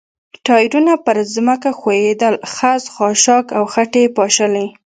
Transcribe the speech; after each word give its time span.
ټایرونه 0.45 0.93
پر 1.05 1.17
ځمکه 1.33 1.69
ښویېدل، 1.79 2.35
خس، 2.53 2.83
خاشاک 2.95 3.45
او 3.57 3.63
خټې 3.73 4.01
یې 4.05 4.13
پاشلې. 4.17 4.65